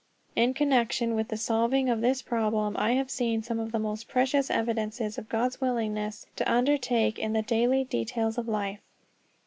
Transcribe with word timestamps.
In 0.35 0.55
connection 0.55 1.13
with 1.13 1.27
the 1.27 1.37
solving 1.37 1.87
of 1.87 2.01
this 2.01 2.23
problem, 2.23 2.75
I 2.75 2.93
have 2.93 3.11
seen 3.11 3.43
some 3.43 3.59
of 3.59 3.71
the 3.71 3.77
most 3.77 4.07
precious 4.07 4.49
evidences 4.49 5.19
of 5.19 5.29
God's 5.29 5.61
willingness 5.61 6.25
to 6.37 6.51
undertake 6.51 7.19
in 7.19 7.33
the 7.33 7.43
daily 7.43 7.83
details 7.83 8.39
of 8.39 8.47
life. 8.47 8.79